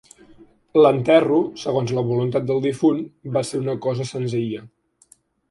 [0.83, 3.05] L'enterro, segons la voluntat del difunt,
[3.37, 4.65] va ser una cosa senzilla